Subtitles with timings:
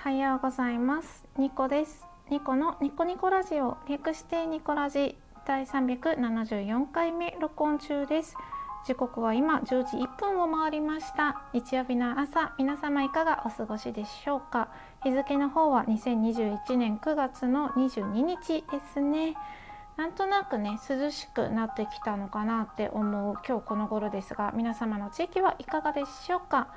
[0.00, 1.24] おはようございます。
[1.36, 2.06] ニコです。
[2.30, 5.18] ニコのニコニコラジオ略してニコラジ。
[5.44, 8.36] 第374回目録音中です。
[8.86, 11.42] 時刻は今10時1分を回りました。
[11.52, 14.68] 日曜日の朝皆様いかがお過ごしでしょうか？
[15.02, 19.34] 日付の方は2021年9月の22日ですね。
[19.96, 26.68] なんとなくね涼しくなってきたのかなって思う今日この頃ですが皆様の地域はいかがでしょうか？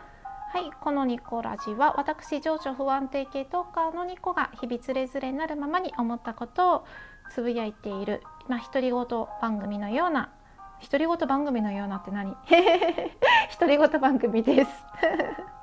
[0.51, 6.85] はいこのニコラジは私情緒不安定系トーカーのニコが日々つれづれになるままに思ったことを
[7.33, 9.05] つぶやいているまあ独り言
[9.41, 10.29] 番組のような
[10.81, 12.35] 独り言番組のようなって何？
[13.61, 14.85] 独り言番組です。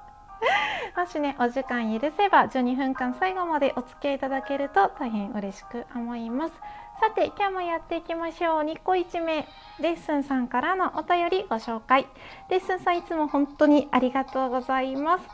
[0.96, 6.54] もしねお時間許せば12分間最後までお付き合いいただけると大変嬉しく思います。
[7.00, 8.62] さて今日もやっていきましょう。
[8.64, 9.46] 2個1名
[9.80, 12.08] レッスンさんからのお便りご紹介。
[12.50, 15.24] レッスンさんいつも本当にありがとうございます、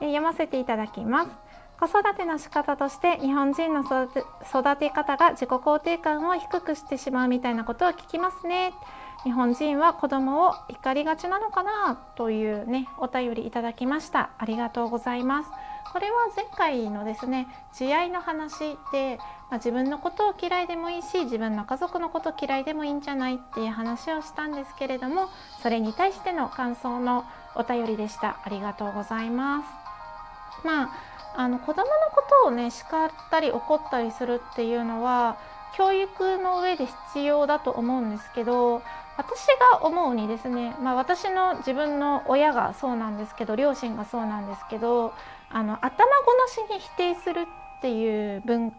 [0.00, 1.30] え読ませていただきます。
[1.78, 8.72] 子育ての仕方として日本人の育て方が自己肯定感を低くしてしまうみたいなことを聞きますね。
[9.22, 14.30] 日本人は子供を怒りがちなのかなというねお便りいただきました。
[14.38, 15.50] ありがとうございます。
[15.92, 19.18] これは前回のですね慈愛の話で、
[19.52, 25.28] まあ、自分のことを嫌いでもいいし自分の家族のこと嫌いでもいいんじゃないっていう話をしたんですけれども
[25.62, 28.38] それに対しての感想のお便りでした。
[28.44, 29.66] ありがとうございます。
[30.64, 30.90] まあ
[31.36, 35.36] あの子供のことをね叱ったり怒ったりするっていうのは
[35.76, 38.82] 教育の上で必要だと思うんですけど
[39.18, 45.12] 私が思うにですね、まあ、私の自分の親がそうなんですけど両親がそうなんですけど
[45.50, 47.46] あの頭ごなしに否定する
[47.82, 48.70] っていう文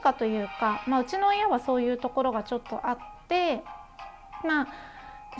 [0.00, 3.64] 化というか、まあ、うちの親はそういうところがちょっとあって
[4.46, 4.68] まあ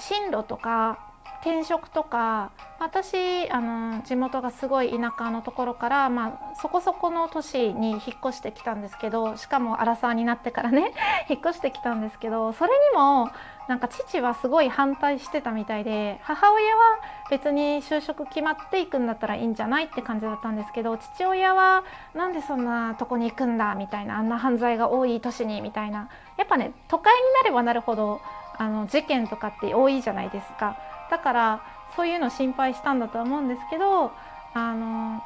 [0.00, 0.98] 進路とか
[1.40, 2.50] 転職とか
[2.82, 10.92] 私あの地元がすごい田舎のところから、まあ、そこそこの都市に引っ越してきたんですけどしかもアラサーになってからね
[11.30, 13.30] 引っ越してきたんですけどそれにも
[13.68, 16.82] なんか父はすごい反対してたみたいで母親は
[17.30, 21.84] 別に就職決まっていくんだったらいいんじゃないって感じだったんですけど父親は
[22.14, 28.20] なんでそんなとこに行くんだみたいなあんな犯罪が多い都市にみたいなやっぱね都会になればなるほど
[28.58, 30.76] あの事件とかって多いじゃないですか。
[31.12, 31.60] だから
[31.96, 34.12] そういうの心配したんだと思うんですけど
[34.54, 35.22] あの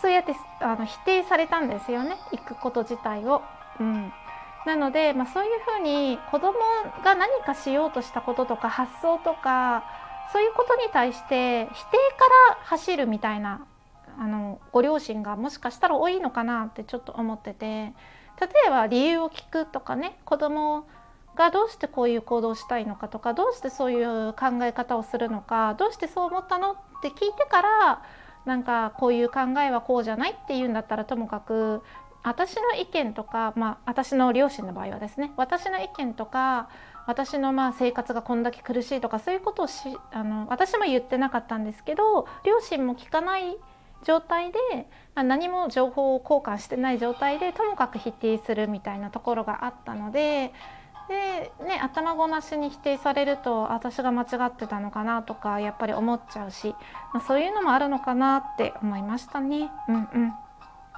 [0.00, 3.42] そうやってあの否定されたんですよね行くこと自体を。
[3.80, 4.12] うん、
[4.66, 6.54] なので、まあ、そういうふうに子供
[7.04, 9.84] が何かしようとしたこととか発想とか
[10.32, 11.76] そういうことに対して否定か
[12.50, 13.66] ら走るみたいな
[14.18, 17.92] あのご両親がもしかしたら多いのかなってちょっと思ってて
[18.40, 20.86] 例えば理由を聞くとかね子供
[21.36, 28.02] がどうしてこういう行動をしたいのかとかどうしてそういう考え方をするのかどうしてそう思ったのって聞いてから
[28.44, 31.82] なんかこういう考えはこうじゃないっていうんだったらともかく
[32.22, 36.68] 私の意見とか、まあ、私の両親の場合はですね私の意見とか
[37.06, 39.74] 私のまあ生活がこんだけ苦しいとかそういうことをし
[40.10, 43.56] あの私も言ってなかったんですけど両親も聞かない
[44.04, 44.58] 状態で、
[45.14, 50.52] まあ、何も情報を交換してない状態でともかく否定するみたいなところがあったので
[51.08, 56.74] で、ね、頭ごなしに否定されると私が間違ってたのかなとかやっぱり思っちゃうし、
[57.12, 59.70] まあ、そういうのもあるのかなって思いましたね。
[59.88, 60.28] うんうん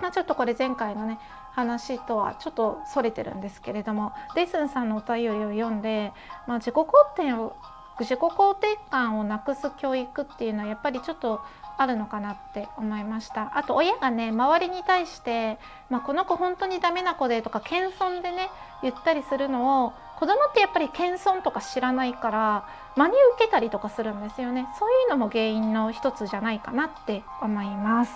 [0.00, 1.18] まあ、ちょっとこれ前回のね
[1.52, 6.12] 話とはちょっとそれてるんですけれどもデイスンさんのお便りを読んで、
[6.46, 7.56] まあ、自己肯定を
[8.04, 11.40] 自己肯定感をなくす教育っていうのはやっぱりちょっと
[11.78, 13.52] あるのかなって思いました。
[13.56, 15.58] あと親がね周りに対して、
[15.90, 18.50] まあ、この子本当にダメな子でとか謙遜でね
[18.82, 24.66] 言ったりするのを子供ってやっぱり謙遜とか知らないから真に受けたりとかするんですよね。
[24.78, 28.12] そういうのも原因の一つじゃないかなって思います。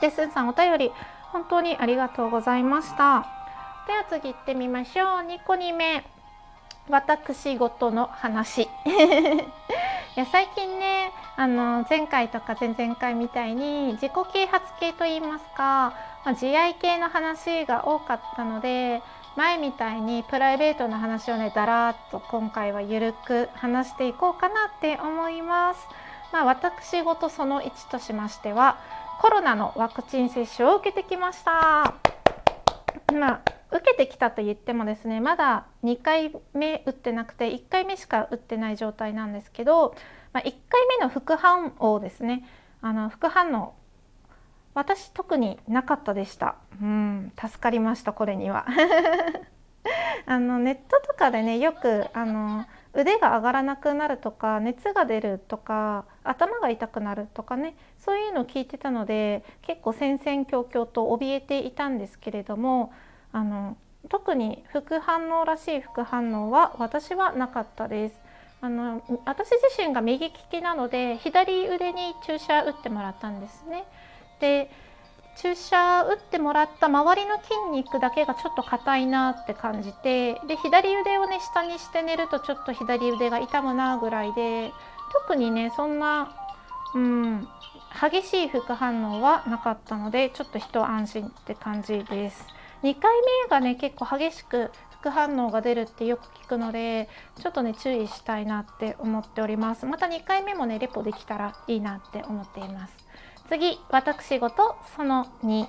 [0.00, 0.92] で、すんさんお便り
[1.32, 3.26] 本当にありがとうございました。
[3.86, 5.08] では次行ってみましょう。
[5.26, 6.04] 2個2目
[6.88, 8.68] 私事の話 い
[10.16, 15.94] や最近ねあの前回とか前々回みたいに自己啓発系といいますか、ま
[16.26, 19.02] あ、自愛系の話が多かったので
[19.36, 25.86] 前みたいにプライベートな話をねだらっと今回はゆるく話していこうかなって思います。
[26.32, 28.78] まあ、私事その1としましては
[29.20, 31.94] コロナのワクチン接種を受けてきました。
[33.12, 39.94] まあ受けてきたと言ってもですねまだ2回目打ってなくて1回目しか打ってない状態なんですけど、
[40.32, 40.52] まあ、1回
[40.98, 42.44] 目の副反応ですね。
[42.82, 43.74] あの副反応
[44.74, 46.56] 私特になかったでした。
[46.80, 48.66] うん助かりましたこれには。
[50.26, 62.92] あのネットとかでねよくあの腕が上がらなくなるとか熱が出るとか頭が痛くなるとかねそういうのを聞いてたので結構戦々恐々と怯えていたんですけれども
[63.32, 63.76] あの
[64.08, 68.20] 特に副反応らしい副反応は私はなかったです。
[68.62, 73.84] あの私自身が右利きなので左腕に注射打ってもらったんですね。
[74.40, 74.70] で
[75.36, 84.72] 注射打ってもらった周りの筋肉だけがちょっと硬いなって感じてで左腕をね下にして寝るとちょっと左腕が痛むなぐらいで
[85.26, 86.36] 特にねそんな、
[86.94, 87.48] うん、
[87.98, 92.46] 激しい副反応はなかったのでちょっと一安心って感じです。
[92.82, 93.10] 2回
[93.44, 97.08] 目がね結構激しく副反応が出るってよく聞くので
[97.40, 99.86] ちょっとね注意したいなって思っております。
[99.86, 102.94] また2回目もねレポできたらいいなって思っています。
[103.48, 105.66] 次私事その2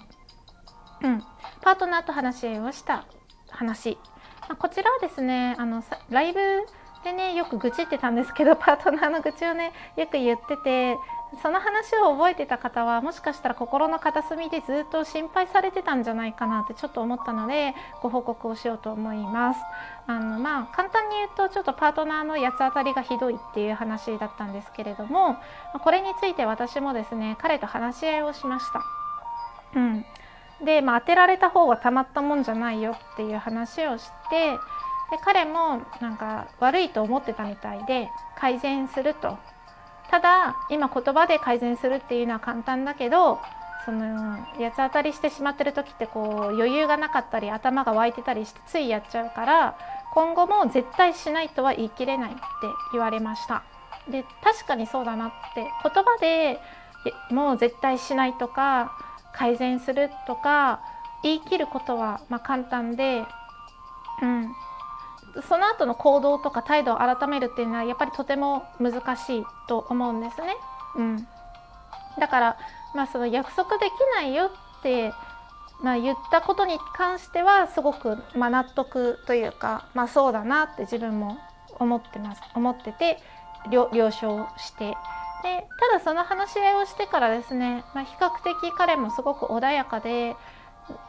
[1.03, 1.23] うん。
[1.61, 3.05] パートナーと話し合いをした
[3.49, 3.97] 話、
[4.41, 6.39] まあ、こちらはですねあのライブ
[7.03, 10.97] でねよく愚痴ってたんですけど パートナーの愚痴をねよく言ってて
[11.41, 19.59] その話を覚えてた方はもしかしたら心の片隅でずっと心配されてたんじゃないかなってちょっと思ったのでご報告をしようと思います。
[20.07, 25.37] あのまあ簡単に言うとちょっとパートナーの八つ当たりがひどいっていう話だったんですけれども
[25.83, 28.81] これについて私もですね彼と話し合いをしました。
[29.73, 30.05] うん、
[30.63, 34.51] で、まあ、当てられた方はたまったもんじゃないよっていう話をして
[35.11, 39.37] で彼もなんか悪いと思ってたみたいで改善すると
[40.11, 43.39] ただ今言葉で改善するっていうのは簡単だけど
[43.85, 49.77] その八つ当たりしてしまってる時ってこう余裕がなかったり頭が湧いてたりしてついやっちゃうから
[50.13, 52.41] 今後も絶対しないとは言い切れないって
[52.91, 53.63] 言われました。
[54.09, 56.59] で確かにそうだなって言葉で
[57.29, 58.91] もう絶対しないとか
[59.33, 60.81] 改善するとか
[61.23, 63.23] 言い切ることはま簡単で、
[64.21, 64.51] うん、
[65.47, 70.55] その後の行動とか態度を改めるっていうのはやっぱりとても難しいと思うんですね。
[70.95, 71.27] うん、
[72.19, 72.57] だから
[72.93, 74.45] まあその約束できないよ
[74.79, 75.13] って、
[75.81, 81.37] まあ、言ったことに関してはすごくまあ納得というか、まあ、そうだなって自分も
[81.79, 82.41] 思ってます。
[82.53, 83.19] 思ってて
[83.69, 84.97] 了承して。
[85.43, 90.35] でただその話し合いをしてからですね、まあ、比較的彼もすごく穏やかで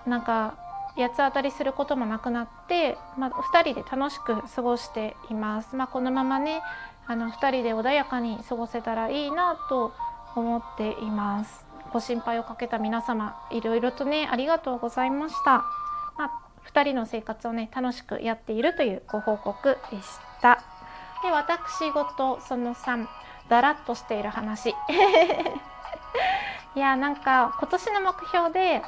[0.06, 0.54] なんか
[0.96, 5.74] 八つ当たりすることもなくなって、まあ、2人で楽しく過ごしています。
[5.74, 6.60] まあ、このままね
[7.06, 9.92] あの2人で穏やかに過ごせたらいいなと
[10.34, 11.64] 思っています。
[11.92, 15.64] ご心配をかけた皆様いろいろとねありがとうございました。
[16.18, 16.30] まあ、
[16.72, 20.08] 2人の生活をね楽しくやっているというご報告でし
[20.40, 20.62] た。
[21.22, 23.06] で私事その3
[23.48, 24.70] だらっとしている話
[26.74, 28.82] いやなんか今年の目標で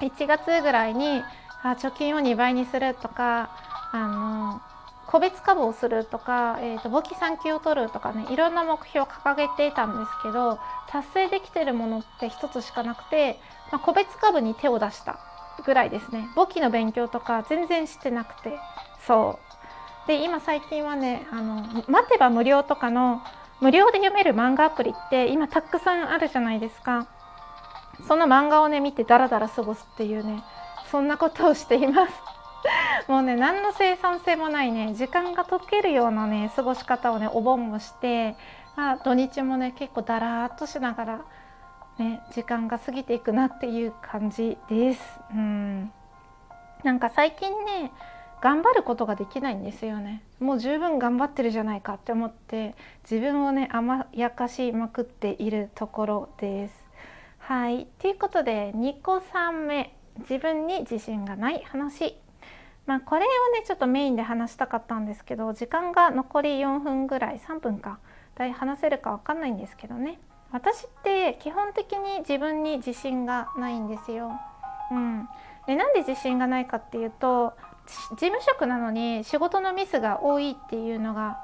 [0.00, 1.22] 1月ぐらいに
[1.62, 3.50] あ貯金を2倍にするとか
[3.92, 4.60] あの
[5.06, 10.58] 個別株をするとか、えーと、簿記3級を取るとかねいろんな目標を掲げていたんですけど
[10.88, 13.38] 達成できてるものって1つしかなくて、
[13.70, 15.18] まあ、個別株に手を出した
[15.64, 16.28] ぐらいですね。
[16.34, 18.58] 簿記の勉強とか全然してなくて。
[19.06, 19.38] そ
[20.04, 20.08] う。
[20.08, 23.22] で今最近はねあの待てば無料とかの
[23.60, 27.06] 無料で読める漫画アプリって今たくさんあるじゃないですか。
[28.06, 30.42] その漫画をね見てダラダラ過ごすっていうね
[30.90, 32.12] そんなことをしています。
[33.08, 38.36] もうね何の生産性もないね時間が解けるようなね過ごし方をねお盆もして、
[38.76, 41.20] まあ、土日もね結構だらーっとしながら
[41.98, 45.20] ね時間が過ぎていくなっていう感じです。
[45.30, 45.92] うん。
[46.82, 47.92] なんか最近ね
[48.40, 50.22] 頑張ることができないんですよね。
[50.38, 52.74] もう十分頑張ってるじゃないかって思って
[53.10, 56.83] 自分をね甘やかしまくっているところです。
[57.46, 57.86] はい。
[57.98, 59.94] ということで2個3目。
[60.20, 62.16] 自分に自信がない話。
[62.86, 67.98] まあこれをねちょっとメインで話したかったんですけど時間が残り4分ぐらい3分か。
[68.34, 70.18] だい話せるか分かんないんですけどね。
[70.52, 74.30] 私って基本的に自分に自信がないんですよ。
[74.90, 75.28] うん、
[75.66, 77.52] でなんで自信がないかっていうと
[78.16, 81.38] 事務職なのに仕事のミスが多いっていうのが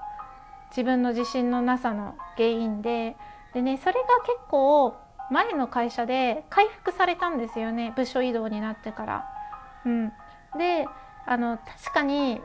[0.71, 3.17] 自分の自信のなさの原因で。
[3.53, 4.95] でねそれが結構
[5.31, 9.27] 前の会社で回復されたんですよね部署移動になってから。
[9.87, 10.13] うん、
[10.59, 10.87] で
[11.27, 12.41] あの確かに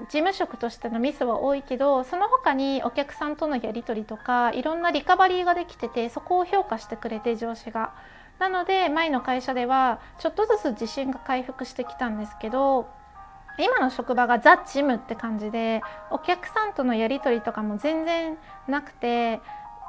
[0.00, 7.94] 事務職としてのミスは多いけどその他にお客さんとのやり取りとかいろんなリカバリーができててそこを評価してくれて上司が。
[8.38, 12.86] なので前の会社ではちょっとずつ自信が回復してきたんですけど
[13.58, 15.80] 今の職場がザ・ジムって感じで
[16.10, 18.36] お客さんとのやり取りとかも全然
[18.68, 19.40] なくて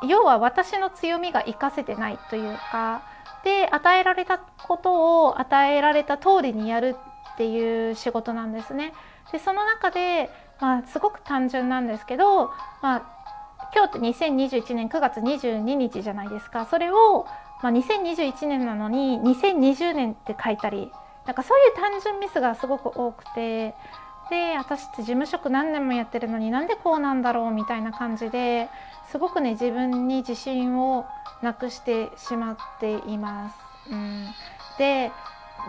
[0.06, 3.02] 要は私の強みが活かせてないというか
[3.44, 6.96] で与えられたことを与えられた通りにやる
[7.34, 8.94] っていう仕事なんですね。
[9.32, 12.48] でその中でまあ、すごく単純なんですけど、
[12.82, 17.26] まあ、今日って2021年9月22日じゃないですかそれを、
[17.62, 20.92] まあ、2021年なのに2020年って書いたり
[21.26, 23.76] なんかそういう単純ミスがすごく多くて
[24.30, 28.70] で私って事務職何年もやってるのになんでこうなんだろうみたいな感じで
[29.12, 31.06] すごくね自分に自信を
[31.42, 33.56] なくしてしまっています。
[33.92, 34.28] うん、
[34.78, 35.12] で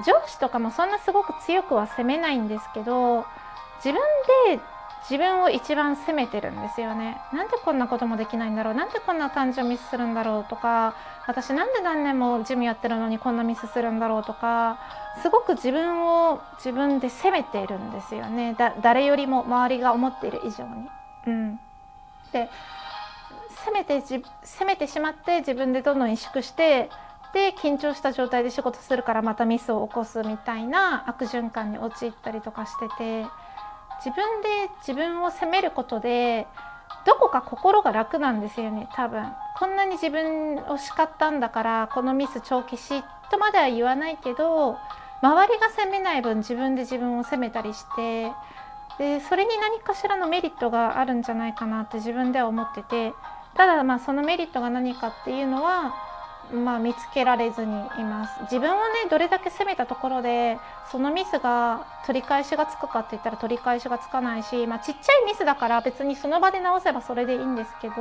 [0.06, 3.24] 上司とかもそんなすごく強くは責めないんですけど
[3.84, 3.94] 自分
[4.56, 4.60] で
[5.10, 7.18] 自分を一番責めてるんですよね。
[7.32, 8.74] なんでこんなこともできないんだろう。
[8.74, 10.94] なんでこんな誕生ミスするんだろうとか。
[11.26, 14.78] 私なんで何年もジムやってるのにこんなミスするんだろうとか。
[15.22, 18.54] すごく自分を自分で責めているんですよね。
[18.82, 20.88] 誰よりも周りが思っている以上に。
[21.26, 21.60] うん、
[22.32, 22.50] で
[23.64, 24.22] 責めて責
[24.66, 26.90] めてしまって自分でどんどん萎縮して
[27.32, 33.47] で緊張した状態で仕事するからまたミスを起こすみたいな悪循環に陥ったりとかしてて。
[34.04, 36.46] 自分で自分を責めることで
[37.06, 39.24] どこか心が楽なんですよね多分。
[39.58, 44.76] こんなに自分を叱ったんだからこのミス長期しとまでは言わないけど
[45.20, 48.30] 周りが責めない分自分で自分を責めたりして
[48.98, 53.12] でそれに何かしらのメリットがあるんじゃないかなって自分では思ってて
[53.56, 55.94] ただまあそのメリットが何かっていうのは
[56.52, 60.58] まあ、見つけられずにいます自分をねどれだけ責めたところで
[60.90, 67.94] そのミスが取り返しがつくかって言ったら取り返しがつかないし、まあ、ちっちゃいミスだから別にその場で直せばそれでいいんですけど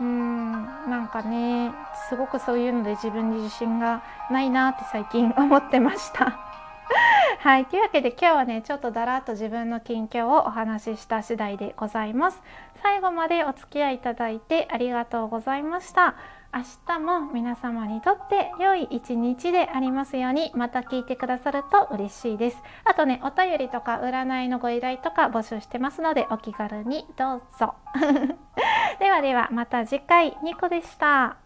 [0.00, 1.70] うんなんかね
[2.08, 6.54] すごくそういうので自分に自信がないなって最近思ってました。
[7.40, 7.66] はい。
[7.66, 12.42] というわけで今日はね、ちょっとだらっと自分の近況をお話しした次第でございます。
[12.82, 16.14] 最後までお付き合いいただいてありがとうございました。
[16.54, 22.58] 明日も皆様にとって良い一日でありますようにまた聞いてくださると嬉しいです。
[22.84, 27.74] あとね、お便りとか占いのご依頼とか募集してますのでお気軽にどうぞ。
[29.00, 31.43] ではではまた次回、ニコでした。